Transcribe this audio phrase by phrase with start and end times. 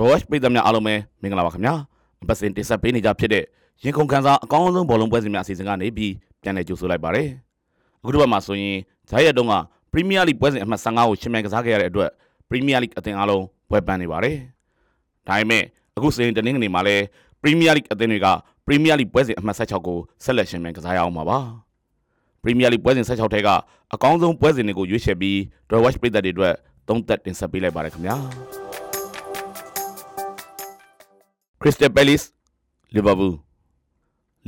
[0.00, 1.74] ဒေါ်ဝက်ပြည်သက်များအားလုံးပဲမင်္ဂလာပါခင်ဗျာ
[2.22, 3.44] အပတ်စဉ်တင်ဆက်ပေးနေကြဖြစ်တဲ့
[3.82, 7.28] ရင်ခုန်ခန်းစားအကောင်းဆုံးဘောလုံးပွဲစဉ်များအစီအစဉ်ကနေပြီးပြန်လည်ကြိုဆိုလိုက်ပါတယ်
[8.02, 8.76] အခုတစ်ပတ်မှာဆိုရင်
[9.10, 9.54] ဂျာရက်တုံးက
[9.92, 12.10] ပရီးမီးယားလိပွဲစဉ်အမှတ်15ကိုရှင်မြန်ကစားခဲ့ရတဲ့အတွက်
[12.48, 14.36] ပရီးမီးယားလိအသင်းအားလုံးပွဲပန်းနေပါတယ်
[15.28, 15.62] ဒါပေမဲ့
[15.96, 17.04] အခုစရင်တနင်္ဂနွေမှာလည်း
[17.42, 18.26] ပရီးမီးယားလိအသင်းတွေက
[18.66, 21.38] ပရီးမီးယားလိပွဲစဉ်အမှတ်16ကိုဆက်လက်ရှင်မြန်ကစားရအောင်ပါပါ
[22.42, 23.48] ပရီးမီးယားလိပွဲစဉ်16ထဲက
[23.94, 25.38] အကောင်းဆုံးပွဲစဉ်တွေကိုရွေးချယ်ပြီး
[25.70, 26.54] ဒေါ်ဝက်ပြည်သက်တွေအတွက်
[26.88, 28.69] သုံးသက်တင်ဆက်ပေးလိုက်ပါ
[31.62, 32.26] တယ်ခင်ဗျာ Crystal Palace
[32.94, 33.34] Liverpool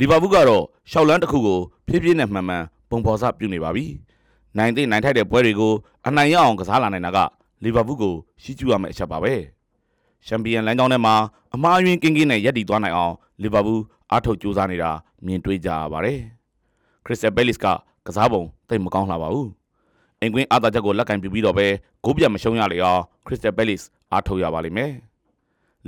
[0.01, 3.87] Liverpool ကတော့ရှောက်လန်းတစ်ခုကိုဖြည်းဖြည်းနဲ့မှန်မှန်ပုံဖော်စပြုနေပါပြီ။
[4.59, 5.73] နိုင်တဲ့နိုင်ထိုက်တဲ့ပွဲတွေကို
[6.07, 7.19] အနိုင်ရအောင်ကစားလာနိုင်တာက
[7.65, 9.35] Liverpool ကိုရှိကျူရမယ့်အချက်ပါပဲ။
[10.27, 11.15] ချန်ပီယံလမ်းကြောင်းထဲမှာ
[11.55, 14.91] အမှားယွင်းကင်းကင်းနဲ့ရပ်တည်သွားနိုင်အောင် Liverpool အားထုတ်ကြိုးစားနေတာ
[15.27, 16.19] မြင်တွေ့ကြရပါတယ်။
[17.05, 17.67] Crystal Palace က
[18.07, 19.49] ကစားပုံတိတ်မကောင်းလှပါဘူး။
[20.21, 21.67] အင်ကွင်းအားသာချက်ကိုလက်ကင်ပြပြီးတော့ပဲ
[22.05, 24.93] ဂိုးပြတ်မရှုံးရလေအောင် Crystal Palace အားထုတ်ရပါလိမ့်မယ်။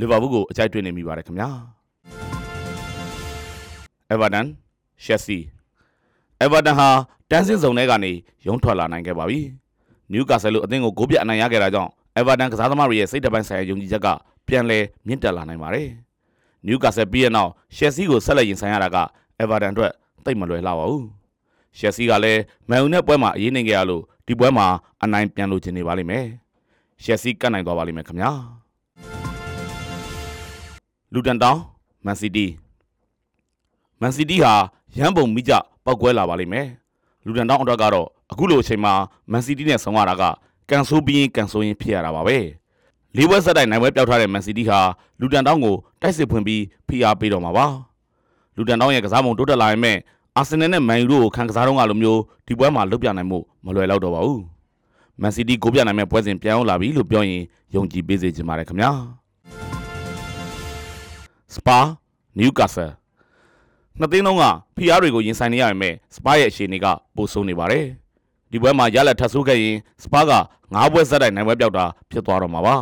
[0.00, 1.48] လီဗာပူးကိုအကြိုက်တွေ့နေမိပါတယ်ခင်ဗျာ။
[4.12, 4.46] Everton
[5.04, 5.40] Chelsea
[6.44, 6.88] Everton ဟာ
[7.30, 8.12] တန်းစင်းစုံထဲကနေ
[8.46, 9.40] ရုံထွက်လာနိုင်ခဲ့ပါပြီ။
[10.12, 14.08] Newcastle လို့အသင်းကိုဂိုးပြတ်အနိုင်ရခဲ့တာကြောင့် Everton ကစားသမားတွေရဲ့စိတ်တပိုင်းဆိုင်ရာယုံကြည်ချက်က
[14.46, 15.88] ပြန်လည်မြင့်တက်လာနိုင်ပါတယ်။
[16.66, 18.98] Newcastle ပြီးရနောက် Chelsea ကိုဆက်လက်ရင်ဆိုင်ရတာက
[19.42, 19.92] Everton အတွက်
[20.24, 21.04] တိတ်မလွယ်လှပါဘူး။
[21.78, 24.66] Chelsea ကလည်းမန်ယူနဲ့ပွဲမှာအရေးနိုင်ခဲ့ရလို့ဒီပွဲမှာ
[25.02, 26.26] အနိုင်ပြန်လို့ချင်နေပါလိမ့်မယ်။
[27.04, 28.32] Chelsea ကတ်နိုင်သွားပါလိမ့်မယ်ခင်ဗျာ။
[31.14, 31.60] လူတန်တောင်း
[32.06, 32.52] မန်စီးတီး
[34.00, 34.54] မန်စီးတီးဟာ
[34.98, 35.52] ရန်ပုံမိကြ
[35.84, 36.68] ပောက်ကွဲလာပါလိမ့်မယ်
[37.24, 38.92] လူတန်တောင်းအတွက်ကတော့အခုလိုအချိန်မှာ
[39.30, 40.22] မန်စီးတီးနဲ့ဆောင်ရတာက
[40.70, 42.36] ကန်ဆိုးပြီးရင်ကန်ဆိုးရင်ဖြစ်ရတာပါပဲ
[43.16, 44.80] လေးပွဲဆက်တိုက်နိုင်ပွဲပျောက်ထားတဲ့မန်စီးတီးဟာ
[45.20, 47.66] လူတန်တောင်းကိုတိုက်စစ်ဖွင့်ပြီးဖိအားပေးတော့မှာပါ
[48.56, 49.96] လူတန်တောင်းရဲ့ကစားပုံတိုးတက်လာရင်မဲ့
[50.36, 54.42] အာဆင်နယ်နဲ့မန်ယူတို့ကိုခံကစားတော့ကလိုမျိုးဒီပွဲမှာလုတ်ပြနိုင်မှုမလွယ်တော့တော့ပါဘူး
[55.20, 57.42] မန်စီးတီးကိုပြနိုင်မဲ့ပွဲစဉ်ပြန်အောင်လာပြီလို့ပြောရင်
[57.74, 59.23] ယုံကြည်ပေးစေချင်ပါတယ်ခင်ဗျာ
[61.54, 61.78] စပါ
[62.38, 62.90] နယူကာဆယ်
[63.98, 64.44] နှစ်သိန်းလုံးက
[64.76, 67.84] ဖီအားတွေကိုရင်ဆိုင်နေရပေမဲ့စပါရဲ့အခြေအနေကပိုဆိုးနေပါတယ်
[68.50, 70.32] ဒီပွဲမှာရလက်ထပ်ဆိုးခဲ့ရင်စပါက
[70.74, 72.76] ၅ပွဲဆက်တိုက်နိုင်ပွဲပြောက်တာဖြစ်သွားတော့မှာပါ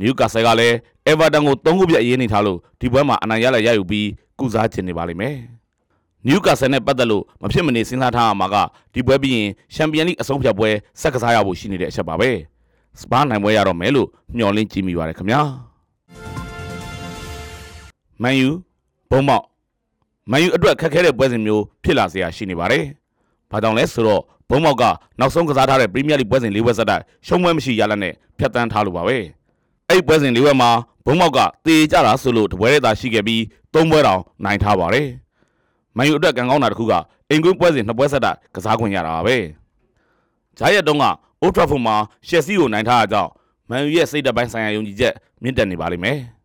[0.00, 0.76] နယူကာဆယ်ကလည်း
[1.06, 4.08] အေဗာတန်ကို၃ခုပြတ်အရေးနေထားလို့ဒီပွဲမှာအနိုင်ရလက်ရယူပြီး
[4.38, 5.36] ကုစားချင်နေပါလိမ့်မယ်
[6.26, 8.56] နယူကာဆယ်နဲ့ပတ်သက်လို့မဖြစ်မနေစဉ်းစားထားရမှာက
[8.94, 10.68] ဒီပွဲပြီးရင်ချန်ပီယံလိအဆုံးဖြတ်ပွဲ
[11.00, 12.30] ဆက်ကစားရဖို့ရှိနေတဲ့အချက်ပါပဲ
[13.00, 15.71] စပါနိုင်ပွဲရတော့မယ်လို့မျှော်လင့်ကြည့်မိပါတယ်ခင်ဗျာ
[18.22, 18.48] မန်ယူ
[19.10, 19.44] ဘုံမောက်
[20.30, 22.84] မန်ယူအတွက်ခက်ခဲတဲ့ပွဲစဉ်မျိုးဖြစ်လာစရာရှိနေပါတယ်။
[23.50, 24.84] ဘာကြောင့်လဲဆိုတော့ဘုံမောက်က
[25.20, 29.16] နောက်ဆုံးကစားထားတဲ့ပရီးမီးယားလိပွဲစဉ်၄ပွဲဆက်တိုက်ရှုံးပွဲမရှိရလနဲ့ဖျက်ဆီးထားလို့ပါပဲ။
[29.88, 30.70] အဲ့ပွဲစဉ်၄ပွဲမှာ
[31.06, 33.40] ဘုံမောက်ကတေကြတာဆိုလို့တပွဲတည်းသာရှိခဲ့ပြီး
[33.74, 35.08] ၃ပွဲတောင်နိုင်ထားပါတယ်။
[35.96, 36.92] မန်ယူအတွက်ကံကောင်းတာတစ်ခုက
[37.30, 39.36] အင်္ဂွင်းပွဲစဉ်၂ပွဲဆက်တိုက်ကစားခွင့်ရတာပါပဲ။
[40.58, 41.04] ဂျာရက်တုံးက
[41.42, 41.96] အိုထရာဖုန်မှာ
[42.28, 43.30] ရှက်စီကိုနိုင်ထားတာကြောင့်
[43.68, 46.18] မန်ယူရဲ့စိတ်တပိုင်းဆိုင်ရာယုံကြည်ချက်မြင့်တက်နေပါလိမ့်မယ်။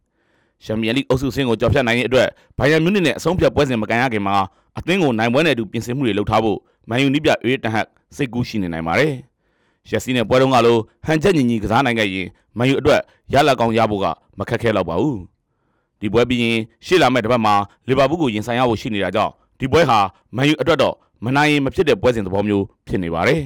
[0.65, 4.35] ချန်ပီယံလိအုပ်စုဆင်းကိုကြော်ဖြတ်နိုင်တဲ့အတွက်ဘိုင်ယန်မြူးနစ်နဲ့အဆုံးဖြတ်ပွဲစဉ်မကန်ရခင်မှာ
[4.77, 6.57] အသင်းကိုနိုင်ပွဲနဲ့အတူပြင်ဆင်မှုတွေလုပ်ထားဖို့
[6.89, 9.13] မန်ယူနီးပြအေးတဟတ်စိတ်ကူးရှိနေနိုင်ပါတယ်။
[9.89, 13.01] ရက်စီနဲ့ပွဲတုန်းကလိုဟန်ချက်ညီညီကစားနိုင်ခဲ့ရင်မန်ယူအတွက်
[13.33, 14.05] ရလက်ကောင်းရဖို့က
[14.37, 15.17] မခက်ခဲတော့ပါဘူး။
[15.99, 17.53] ဒီပွဲပြီးရင်ရှေ့လာမယ့်တစ်ပတ်မှာ
[17.87, 19.99] လီဗာပူးကိုရင်ဆိုင်ရဖို့ရှိနေတာကြောင့်ဒီပွဲဟာ
[20.35, 23.41] မန်ယူအတွက်တော့မနိုင်ရင်မဖြစ်တဲ့ပွဲစဉ်သဘောမျိုးဖြစ်နေပါတယ်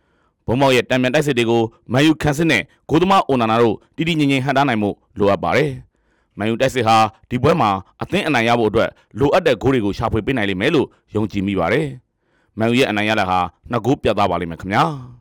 [0.46, 1.62] ။ဘုံမောက်ရဲ့တံမြန်တိုက်စစ်တွေကို
[1.92, 5.70] မန်ယူခန်းစစ်နဲ့ဂိုးသမားအိုနာနာတို့တီတီငင်ငင်ဟန်တားနိုင်မှုလိုအပ်ပါတယ်။
[6.38, 6.96] မန်ယူတိုက်စစ်ဟာ
[7.30, 7.70] ဒီပွဲမှာ
[8.02, 11.86] အသင်းအနိုင်ရဖို့အတွက်လိုအပ်တဲ့ဂိုးတွေကိုရှာဖွေပေးနိုင်လိမ့်မယ်လို့ယုံကြည်မိပါတယ်။
[12.58, 13.38] မန်ယူရဲ့အနိုင်ရတာဟာ
[13.70, 14.84] နှစ်ဂိုးပြတ်သားပါလိမ့်မယ်ခင်ဗျာ။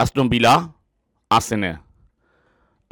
[0.00, 0.54] အက်စတွန်ဗီလာ
[1.32, 1.76] အာဆင်နယ်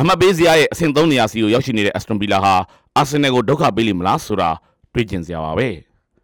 [0.00, 2.54] အမတ်ပေးစရာရဲ့အဆင့်3နေရာစီကိုရောက်ရှိနေတဲ့အက်စတွန်ဗီလာဟာ
[2.96, 4.50] အာဆင်နယ်ကိုဒုက္ခပေးလိမ့်မလားဆိုတာ
[4.92, 5.68] တွေးကျင်စရာပါပဲ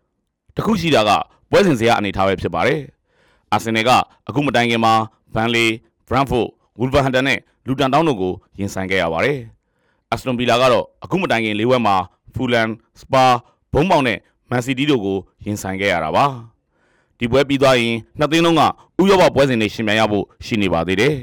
[0.57, 1.11] ။တခုရှိတာက
[1.51, 2.81] ပွဲစဉ်စရာအနေထားပဲဖြစ်ပါတယ်။
[3.53, 3.91] အာဆင်နယ်က
[4.29, 4.95] အခုမတိုင်ခင်မှာ
[5.35, 5.67] ဗန်လီ
[6.09, 9.39] ဘရန်ဖို့ ဝူလ်ဗာဟန်တန်နဲ့လူတန်တောင်းတို့ကိုရင်ဆိုင်ခဲ့ရပါတယ်။
[10.11, 11.97] အက်စတွန်ဗီလာကတော့အခုမတိုင်ခင်လေးဝက်မှာ
[12.35, 12.69] ဖူလန်
[13.01, 13.25] စပါ
[13.73, 14.19] ဘုံပေါင်နဲ့
[14.51, 16.27] မန်စီးတီးတို့ကိုရင်ဆိုင်ခဲ့ရတာပါ။
[17.19, 18.63] ဒီပွဲပြီးသွားရင်နှစ်သင်းလုံးက
[19.01, 21.15] ဥရောပပွဲစဉ်တွေရှင်ပြိုင်ရဖို့ရှိနေပါသေးတယ်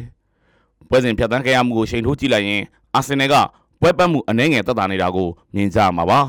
[0.90, 2.62] ။ပွဲစဉ်ဖြတ်သန်းခဲ့ရမှုကိုချိန်ထိုးကြည့်လိုက်ရင်
[2.96, 3.36] အာဆင်နယ်က
[3.82, 6.20] ပွဲပတ်မှုအနှဲငယ်တက်တာနေတာကိုမြင်ကြမှာပါ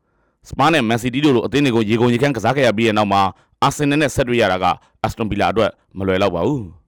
[0.48, 3.22] ။စပါးနဲ့မန်စီးတီးတို့လိုအသင်းတွေကိုရေကုန်ရေခမ်းကစားခဲ့ရပြီးတဲ့နောက်မှာ
[3.62, 4.64] အာဆင်နယ်နဲ့ဆက်တွေ့ရတာက
[5.02, 6.62] အက်စတွန်ဗီလာအတွက်မလွယ်တော့ပါဘူး။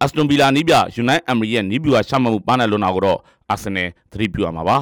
[0.00, 3.18] အက်စတွန်ဗီလာနီးပြယူနိုက်အမ်ရီရဲ့နီးပြူဟာရှမှတ်မှုပန်းတဲ့လွန်တာကိုတော့
[3.50, 4.78] အာဆင်နယ်သတိပြုရမှာပါ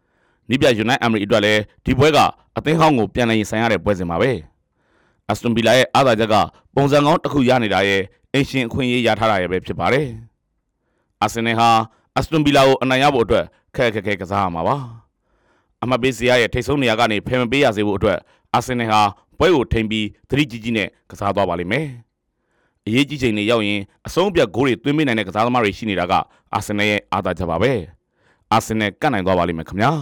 [0.50, 2.18] ။နီးပြယူနိုက်အမ်ရီအတွက်လည်းဒီပွဲက
[2.56, 4.30] အသင်းဟောင်းကိုပြန်လည်ရင်ဆိုင်ရတဲ့ပွဲစဉ်ပါပဲ။
[5.28, 6.34] အက်စတွန်ဗီလာရဲ့အားသာချက်က
[6.74, 8.02] ပုံစံကောင်းတစ်ခုရနေတာရဲ့
[8.32, 10.06] အင်ရှင်အခွင့်အရေးရထားတာရဲ့ပဲဖြစ်ပါတယ်။
[11.22, 11.68] အာဆင်နယ်ဟာ
[12.14, 13.44] အက်စတွန်ဗီလာကိုအနိုင်ရဖို့အတွက်
[13.76, 14.76] ခက်ခက်ခဲကစားရမှာပါ။
[15.82, 18.18] အမတ်ပေးစရာရဲ့ထိတ်ဆုံးနေရာကနေဖယ်မပေးရစေဖို့အတွက်
[18.54, 19.02] အာဆင်နယ်ဟာ
[19.38, 21.86] ပွဲကိုထိန်ပြီးသတိကြီးကြီးနဲ့ကစားသွားပါလိမ့်မယ်။
[22.86, 26.12] အရေးကြီးချိန်တွေရောက်ရင်အဆုံးအပြတ်ဂိုးတွေသွင်းပေးနိုင်တဲ့ကစားသမားတွေရှိနေတာက
[26.54, 27.72] အာဆင်နယ်ရဲ့အားသာချက်ပါပဲ
[28.52, 29.92] အာဆင်နယ်ကတ်နိုင်သွားပါလိမ့်မယ်ခင်ဗျာ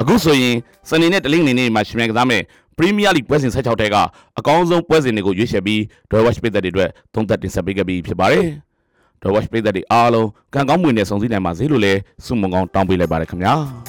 [0.00, 0.56] အခုဆိုရင်
[0.88, 2.42] စနေနဲ့တလင်းနေနေမှာရှင်မြန်ကစားမဲ့
[2.76, 3.96] ပရီးမီးယားလိပွဲစဉ်16တဲက
[4.38, 8.46] အကောင်းဆုံးပွဲစဉ်တွေကိုရွေးချယ်ပြီး Dwell Watch ပြည်သက်တွေအတွက်သုံးသက်တင်ဆက်ပေးခဲ့ပြီးဖြစ်ပါတယ်။
[9.20, 13.54] Dwell Watch ပြည်သက်တွေအားလုံးကံကောင်းမွေနဲ့စုံစည်းနိုင်ပါစေလို့လည်းဆုမွန်ကောင်းတောင်းပေးလိုက်ပါတယ်ခင်ဗျာ။